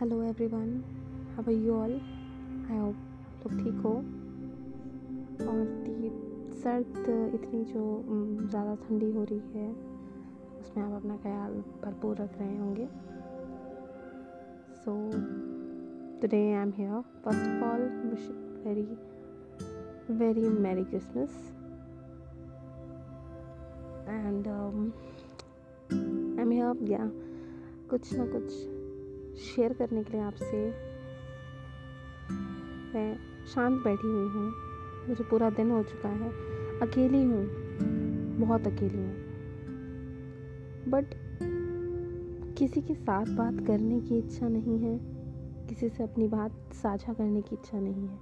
[0.00, 0.70] Hello everyone
[1.34, 2.96] how are you all I hope
[3.42, 3.92] लोग ठीक हो।
[5.44, 5.60] और
[6.62, 7.84] सर्द इतनी जो
[8.50, 9.70] ज़्यादा ठंडी हो रही है,
[10.60, 11.54] उसमें आप अपना ख्याल
[11.84, 12.86] भरपूर रख रहे होंगे।
[14.74, 14.98] So
[16.20, 18.28] today I am here first of all wish
[18.66, 18.86] very
[20.18, 21.42] very merry Christmas
[24.08, 27.10] and I am here या
[27.90, 28.75] कुछ ना कुछ
[29.36, 30.70] शेयर करने के लिए आपसे
[32.94, 33.18] मैं
[33.54, 34.52] शांत बैठी हुई हूँ।
[35.08, 36.30] मुझे पूरा दिन हो चुका है।
[36.80, 37.46] अकेली हूँ।
[38.38, 39.14] बहुत अकेली हूँ।
[40.88, 41.04] बट
[42.58, 45.00] किसी के साथ बात करने की इच्छा नहीं है।
[45.66, 48.18] किसी से अपनी बात साझा करने की इच्छा नहीं है।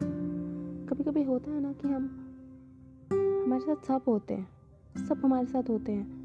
[0.86, 2.04] कभी कभी होता है ना कि हम,
[3.46, 4.48] हमारे साथ सब होते हैं।
[5.08, 6.23] सब हमारे साथ होते हैं।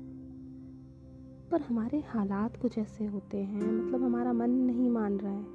[1.52, 5.46] पर हमारे हालात कुछ ऐसे होते हैं मतलब हमारा मन नहीं मान रहा है।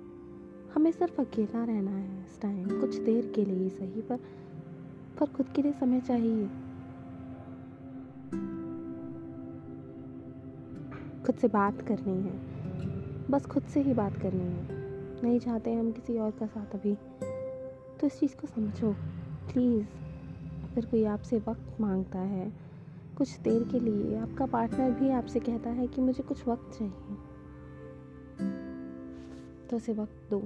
[0.74, 4.16] हमें सिर्फ़ अकेला रहना है इस टाइम कुछ देर के लिए सही, पर
[5.20, 6.46] पर खुद के लिए समय चाहिए।
[11.26, 12.32] खुद से बात करनी है,
[13.30, 14.68] बस खुद से ही बात करनी है।
[15.22, 16.94] नहीं चाहते हम किसी और का साथ अभी
[18.00, 18.92] तो इस चीज़ को समझो
[19.52, 19.86] प्लीज़
[20.64, 22.63] अगर कोई आपसे वक्त माँगता है
[23.14, 27.16] कुछ देर के लिए आपका पार्टनर भी आपसे कहता है कि मुझे कुछ वक्त चाहिए।
[29.70, 30.38] तो उसे वक्त दो,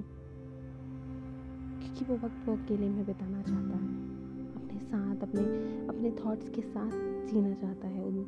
[1.81, 3.89] क्योंकि वो वक्त वो अकेले में बिताना चाहता है।
[4.55, 5.43] अपने साथ, अपने
[5.87, 6.91] अपने थॉट्स के साथ
[7.27, 8.23] जीना चाहता है उन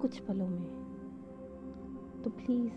[0.00, 0.66] कुछ पलों में।
[2.24, 2.72] तो प्लीज़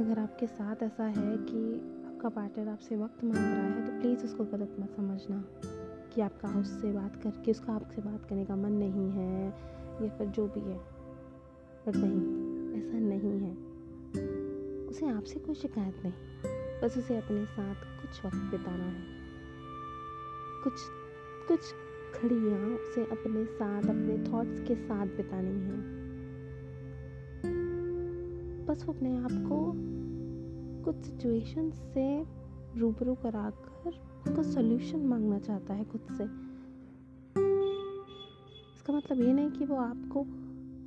[0.00, 1.74] अगर आपके साथ ऐसा है कि
[2.06, 5.44] आपका पार्टनर आपसे वक्त मांग रहा है तो प्लीज़ उसको गलत मत समझना।
[6.16, 9.48] कि आपका उससे बात करके, उसका आपसे बात करने का मन नहीं है,
[10.02, 10.78] या फिर जो भी है।
[11.86, 13.56] बट नहीं, ऐसा नहीं है।
[14.86, 16.12] उसे आपसे कोई शिकायत नहीं।
[16.82, 19.02] बस उसे अपने साथ कुछ वक्त बिताना है।
[20.64, 20.72] कुछ
[21.48, 21.60] कुछ
[22.20, 25.96] खड़ियाँ उसे अपने साथ, अपने थॉट्स के साथ बितानी है।
[28.66, 29.72] बस वो अपने आप को
[30.84, 32.26] कुछ सिचुएशन से
[32.80, 36.24] रूबरू कराकर उसका सोल्यूशन मांगना चाहता है खुद से।
[38.74, 40.26] इसका मतलब ये नहीं कि वो आपको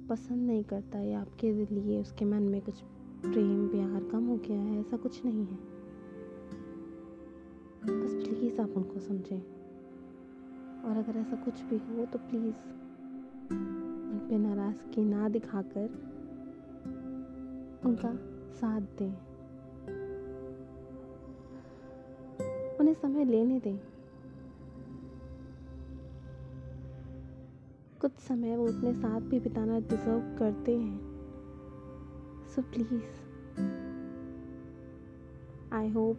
[0.10, 2.82] पसंद नहीं करता या आपके लिए उसके मन में कुछ
[3.22, 5.56] प्रेम, प्यार कम हो गया है, ऐसा कुछ नहीं है।
[7.86, 9.42] बस प्लीज़ आप उनको समझें।
[10.84, 12.56] और अगर ऐसा कुछ भी हो तो प्लीज़
[14.14, 15.90] उन पर नाराज़गी ना दिखाकर
[17.86, 18.16] उनका
[18.54, 19.29] साथ दें।
[22.90, 23.78] उन्हें समय लेने दें।
[28.02, 30.98] कुछ समय वो अपने साथ भी बिताना डिजर्व करते हैं।
[32.56, 33.20] सो प्लीज़
[35.74, 36.18] आई होप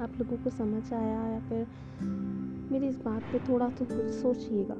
[0.00, 1.66] आप लोगों को समझ आया या फिर
[2.72, 4.74] मेरी इस बात पे थोड़ा तो कुछ सोचिएगा।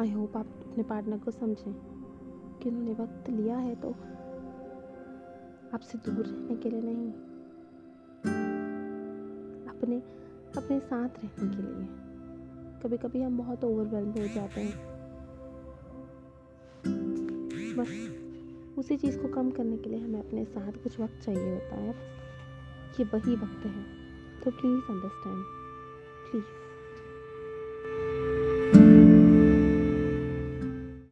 [0.00, 1.74] आई होप आप अपने पार्टनर को समझें
[2.62, 3.90] कि उन्होंने वक्त लिया है तो
[5.74, 7.12] आपसे दूर रहने के लिए नहीं।
[9.84, 9.96] अपने
[10.56, 11.88] अपने साथ रहने के लिए।
[12.82, 14.94] कभी कभी हम बहुत ओवरवेल्म हो जाते हैं।
[17.76, 18.14] बस,
[18.78, 21.90] उसी चीज़ को कम करने के लिए हमें अपने साथ कुछ वक्त चाहिए होता है।
[23.00, 23.82] ये वही वक्त है।
[24.44, 25.44] तो प्लीज़ अंडरस्टैंड
[26.30, 26.63] प्लीज़